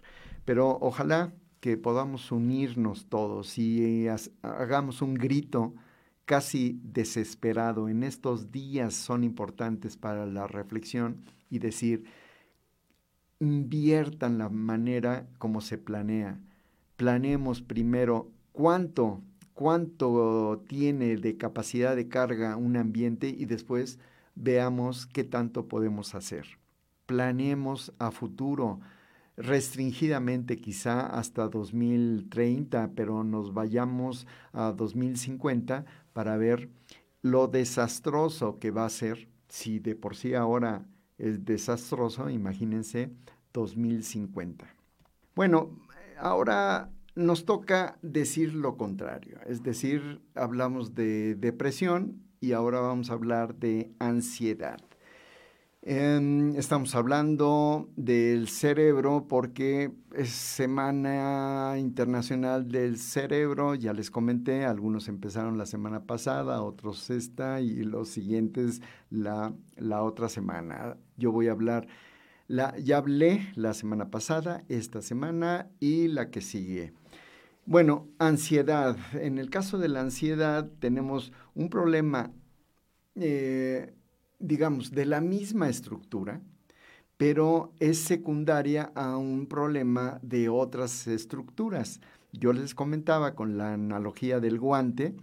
[0.45, 1.33] Pero ojalá
[1.65, 4.05] que podamos unirnos todos y
[4.43, 5.73] hagamos un grito
[6.25, 7.89] casi desesperado.
[7.89, 12.05] En estos días son importantes para la reflexión y decir,
[13.39, 16.39] inviertan la manera como se planea.
[16.97, 19.23] Planeemos primero cuánto,
[19.55, 23.97] cuánto tiene de capacidad de carga un ambiente y después
[24.35, 26.45] veamos qué tanto podemos hacer.
[27.07, 28.81] Planeemos a futuro,
[29.37, 36.69] restringidamente quizá hasta 2030, pero nos vayamos a 2050 para ver
[37.21, 40.85] lo desastroso que va a ser si de por sí ahora
[41.17, 43.11] es desastroso, imagínense
[43.53, 44.67] 2050.
[45.35, 45.71] Bueno,
[46.17, 53.13] ahora nos toca decir lo contrario, es decir, hablamos de depresión y ahora vamos a
[53.13, 54.79] hablar de ansiedad.
[55.87, 65.07] Em, estamos hablando del cerebro porque es Semana Internacional del Cerebro, ya les comenté, algunos
[65.07, 68.81] empezaron la semana pasada, otros esta y los siguientes
[69.11, 70.97] la, la otra semana.
[71.17, 71.85] Yo voy a hablar,
[72.47, 76.93] la, ya hablé la semana pasada, esta semana y la que sigue.
[77.67, 78.97] Bueno, ansiedad.
[79.13, 82.31] En el caso de la ansiedad tenemos un problema
[83.13, 83.93] eh,
[84.39, 86.41] digamos, de la misma estructura,
[87.17, 92.01] pero es secundaria a un problema de otras estructuras.
[92.33, 95.15] Yo les comentaba con la analogía del guante,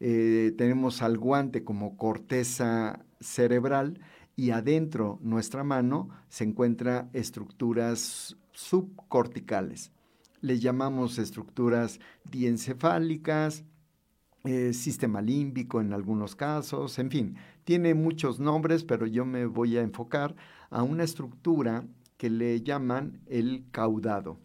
[0.00, 4.00] eh, tenemos al guante como corteza cerebral
[4.36, 9.92] y adentro nuestra mano se encuentra estructuras subcorticales.
[10.40, 12.00] Les llamamos estructuras
[12.30, 13.64] diencefálicas,
[14.46, 19.78] eh, sistema límbico en algunos casos, en fin, tiene muchos nombres, pero yo me voy
[19.78, 20.36] a enfocar
[20.68, 21.86] a una estructura
[22.18, 24.38] que le llaman el caudado.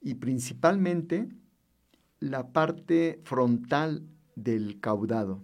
[0.00, 1.28] Y principalmente
[2.20, 5.42] la parte frontal del caudado.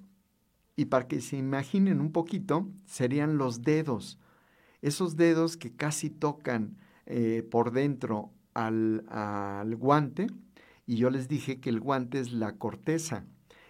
[0.74, 4.18] Y para que se imaginen un poquito, serían los dedos.
[4.80, 10.28] Esos dedos que casi tocan eh, por dentro al, al guante.
[10.86, 13.26] Y yo les dije que el guante es la corteza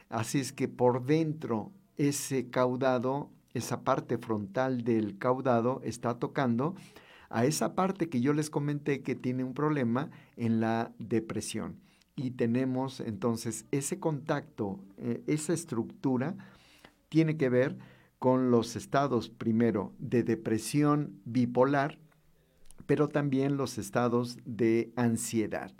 [0.08, 6.74] Así es que por dentro ese caudado, esa parte frontal del caudado está tocando
[7.30, 11.76] a esa parte que yo les comenté que tiene un problema en la depresión.
[12.16, 16.36] Y tenemos entonces ese contacto, eh, esa estructura
[17.08, 17.78] tiene que ver
[18.18, 21.98] con los estados primero de depresión bipolar,
[22.86, 25.72] pero también los estados de ansiedad.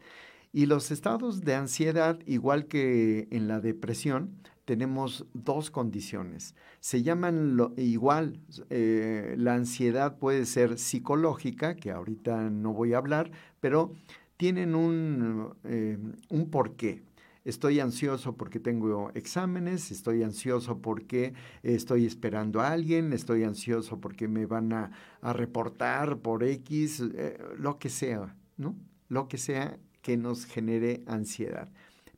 [0.53, 6.55] Y los estados de ansiedad, igual que en la depresión, tenemos dos condiciones.
[6.81, 12.99] Se llaman lo, igual, eh, la ansiedad puede ser psicológica, que ahorita no voy a
[12.99, 13.31] hablar,
[13.61, 13.93] pero
[14.37, 17.03] tienen un, eh, un porqué.
[17.47, 21.33] Estoy ansioso porque tengo exámenes, estoy ansioso porque
[21.63, 24.91] estoy esperando a alguien, estoy ansioso porque me van a,
[25.23, 28.77] reportar por X, eh, lo que sea, ¿no?
[29.09, 29.79] Lo que sea
[30.09, 31.69] que nos genere ansiedad.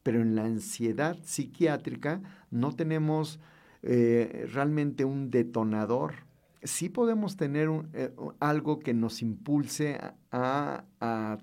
[0.05, 2.23] Pero en la ansiedad psiquiátrica
[2.53, 3.41] no tenemos
[3.83, 6.15] eh, realmente un detonador.
[6.63, 9.99] Sí podemos tener eh, algo que nos impulse
[10.31, 10.85] a,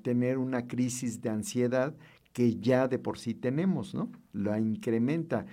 [0.03, 1.93] tener una crisis de ansiedad
[2.31, 4.09] que ya de por sí tenemos, ¿no?
[4.31, 5.45] La incrementa.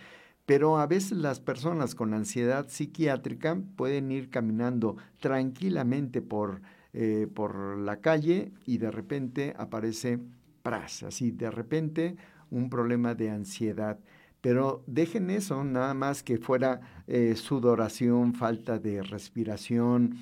[0.47, 6.61] Pero a veces las personas con ansiedad psiquiátrica pueden ir caminando tranquilamente por,
[6.93, 10.21] eh, por la calle y de repente aparece
[10.65, 12.17] así de repente
[12.51, 13.99] un problema de ansiedad.
[14.41, 20.17] Pero dejen eso, nada más que fuera eh, sudoración, falta de respiración,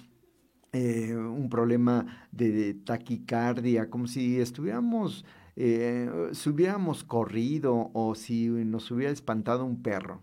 [0.73, 5.25] eh, un problema de, taquicardia, como si estuviéramos,
[5.57, 10.23] eh, si hubiéramos corrido o si nos hubiera espantado un perro.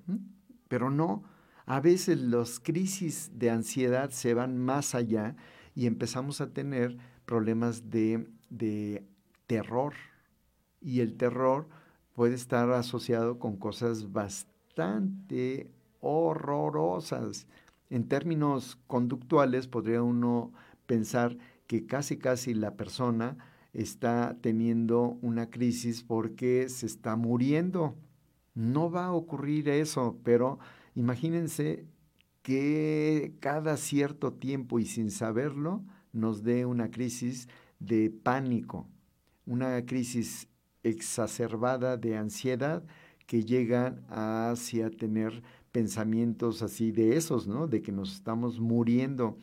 [0.69, 1.23] Pero no,
[1.65, 5.35] a veces las crisis de ansiedad se van más allá
[5.75, 9.03] y empezamos a tener problemas de, de
[9.45, 9.93] terror,
[10.81, 11.67] y el terror
[12.13, 15.71] puede estar asociado con cosas bastante
[16.01, 17.47] horrorosas.
[17.89, 20.51] En términos conductuales podría uno
[20.85, 23.37] pensar que casi casi la persona
[23.73, 27.95] está teniendo una crisis porque se está muriendo.
[28.53, 30.59] No va a ocurrir eso, pero
[30.95, 31.85] imagínense
[32.41, 37.47] que cada cierto tiempo y sin saberlo nos dé una crisis
[37.79, 38.87] de pánico,
[39.45, 40.48] una crisis
[40.83, 42.83] exacerbada de ansiedad
[43.25, 47.67] que llegan hacia tener pensamientos así de esos, ¿no?
[47.67, 49.37] De que nos estamos muriendo.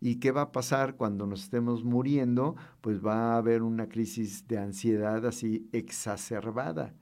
[0.00, 2.56] ¿Y qué va a pasar cuando nos estemos muriendo?
[2.80, 6.94] Pues va a haber una crisis de ansiedad así exacerbada.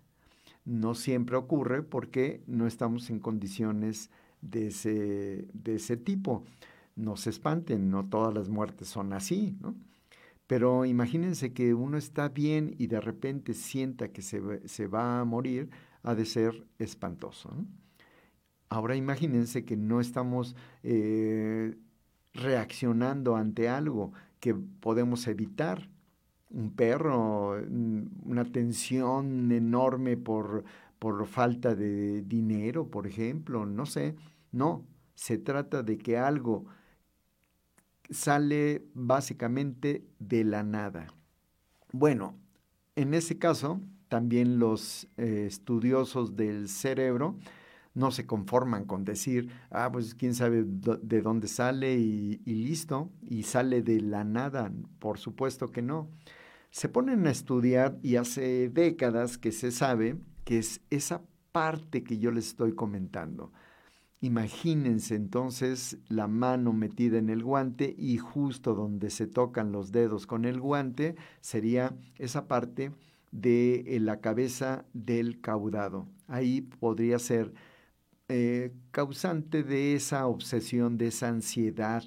[0.65, 4.11] No siempre ocurre porque no estamos en condiciones
[4.41, 6.45] de ese, de ese tipo.
[6.97, 9.77] No se espanten, no todas las muertes son así, ¿no?
[10.47, 15.25] Pero imagínense que uno está bien y de repente sienta que se, se va a
[15.25, 15.71] morir,
[16.03, 17.51] ha de ser espantoso.
[18.69, 21.77] Ahora imagínense que no estamos eh,
[22.35, 25.89] reaccionando ante algo que podemos evitar.
[26.51, 27.57] Un perro,
[28.25, 30.65] una tensión enorme por,
[30.99, 34.15] por falta de dinero, por ejemplo, no sé.
[34.53, 36.67] No, se trata de que algo
[38.11, 41.07] sale básicamente de la nada.
[41.93, 42.37] Bueno,
[42.95, 47.39] en ese caso, también los eh, estudiosos del cerebro
[47.95, 53.11] no se conforman con decir, ah, pues quién sabe de dónde sale y, y, listo,
[53.23, 54.71] y sale de la nada.
[54.99, 56.11] Por supuesto que no.
[56.71, 62.19] Se ponen a estudiar y hace décadas que se sabe que es esa parte que
[62.19, 63.51] yo les estoy comentando.
[64.21, 70.27] Imagínense entonces la mano metida en el guante y justo donde se tocan los dedos
[70.27, 72.93] con el guante sería esa parte
[73.31, 76.09] de eh, la cabeza del caudado.
[76.29, 77.53] Ahí podría ser
[78.29, 82.03] eh, causante de esa obsesión, de esa ansiedad.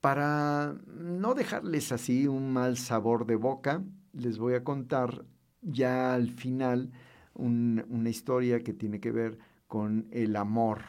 [0.00, 5.24] Para no dejarles así un mal sabor de boca, les voy a contar
[5.60, 6.92] ya al final
[7.34, 10.80] una historia que tiene que ver con el amor.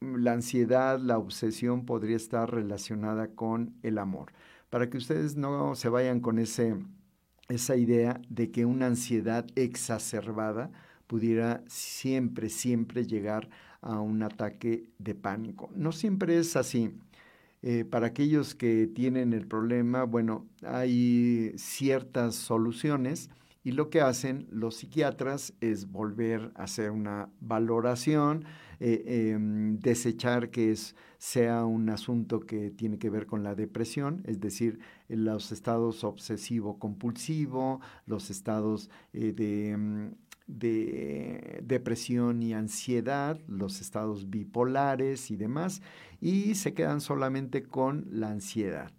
[0.00, 4.32] La ansiedad, la obsesión podría estar relacionada con el amor.
[4.68, 6.76] Para que ustedes no se vayan con ese,
[7.48, 10.70] esa idea de que una ansiedad exacerbada
[11.06, 13.48] pudiera siempre, siempre llegar
[13.80, 15.70] a un ataque de pánico.
[15.74, 16.90] No siempre es así.
[17.62, 23.30] Eh, para aquellos que tienen el problema, bueno, hay ciertas soluciones
[23.66, 28.44] y lo que hacen los psiquiatras es volver a hacer una valoración,
[28.78, 34.22] eh, em, desechar que es, sea un asunto que tiene que ver con la depresión,
[34.24, 39.34] es decir, los estados obsesivo-compulsivo, los estados eh,
[39.72, 40.14] em,
[40.46, 45.82] de depresión y ansiedad, los estados bipolares y demás,
[46.20, 48.92] y se quedan solamente con la ansiedad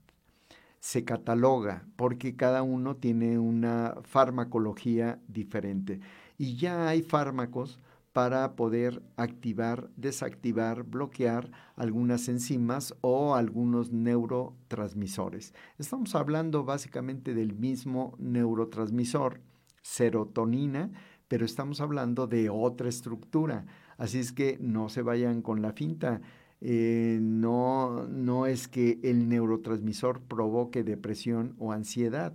[0.79, 5.99] se cataloga porque cada uno tiene una farmacología diferente.
[6.37, 7.79] Y ya hay fármacos
[8.17, 15.53] para poder activar, desactivar, bloquear algunas enzimas o algunos neurotransmisores.
[15.77, 19.41] Estamos hablando básicamente del mismo neurotransmisor,
[19.83, 20.91] serotonina,
[21.27, 23.67] pero estamos hablando de otra estructura.
[23.97, 26.21] Así es que no se vayan con la finta.
[26.61, 32.33] Eh, no, no es que el neurotransmisor provoque depresión o ansiedad,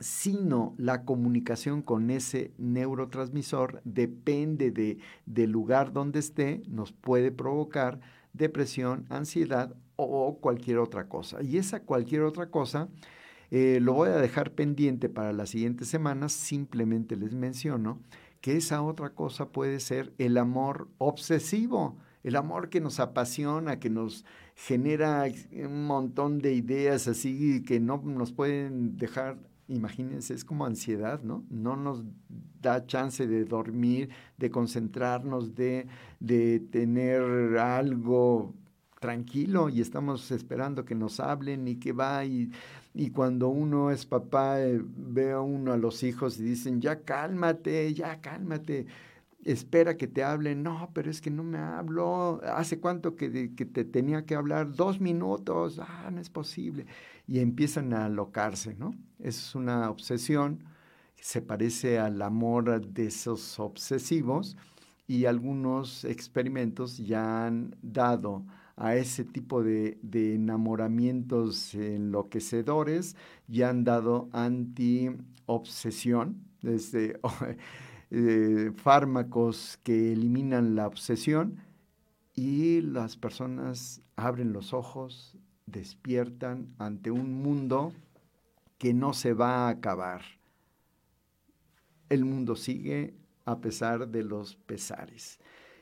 [0.00, 8.00] sino la comunicación con ese neurotransmisor depende de, del lugar donde esté, nos puede provocar
[8.32, 11.42] depresión, ansiedad o cualquier otra cosa.
[11.42, 12.88] Y esa cualquier otra cosa
[13.50, 18.00] eh, lo voy a dejar pendiente para las siguientes semanas, simplemente les menciono
[18.40, 23.90] que esa otra cosa puede ser el amor obsesivo el amor que nos apasiona, que
[23.90, 30.66] nos genera un montón de ideas así que no nos pueden dejar, imagínense, es como
[30.66, 31.44] ansiedad, ¿no?
[31.50, 32.04] No nos
[32.60, 35.86] da chance de dormir, de concentrarnos, de,
[36.20, 38.54] de tener algo
[39.00, 42.52] tranquilo y estamos esperando que nos hablen y que va y,
[42.94, 47.00] y cuando uno es papá eh, ve a uno a los hijos y dicen ya
[47.00, 48.86] cálmate, ya cálmate
[49.44, 53.64] espera que te hablen, no, pero es que no me hablo, hace cuánto que, que,
[53.64, 56.86] te tenía que hablar, dos minutos, ah, no es posible.
[57.26, 58.94] Y empiezan a alocarse, ¿no?
[59.18, 60.64] Es una obsesión,
[61.20, 64.56] se parece al amor de esos obsesivos
[65.06, 68.44] y algunos experimentos ya han dado
[68.76, 73.16] a ese tipo de, de enamoramientos enloquecedores,
[73.46, 77.20] ya han dado anti-obsesión, desde
[78.14, 81.60] eh, fármacos que eliminan la obsesión
[82.34, 85.34] y las personas abren los ojos,
[85.64, 87.94] despiertan ante un mundo
[88.76, 90.20] que no se va a acabar.
[92.10, 93.14] El mundo sigue,
[93.46, 95.40] a pesar de los pesares.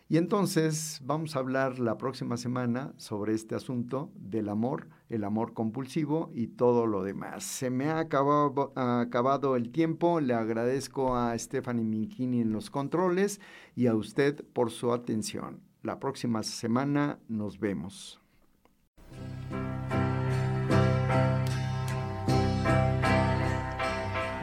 [0.09, 5.53] Y entonces vamos a hablar la próxima semana sobre este asunto del amor, el amor
[5.53, 7.45] compulsivo y todo lo demás.
[7.45, 13.41] Se me ha acabado, el tiempo, le agradezco a Stephanie Minchini en los controles
[13.77, 15.61] y a usted por su atención.
[15.83, 18.21] La próxima semana nos vemos.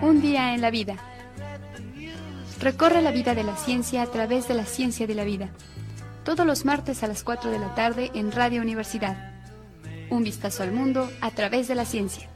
[0.01, 0.95] Un día en la vida
[2.59, 5.49] Recorre la vida de la ciencia a través de la ciencia de la vida.
[6.23, 9.36] Todos los martes a las 4 de la tarde en Radio Universidad.
[10.09, 12.29] Un vistazo al mundo a través de la ciencia.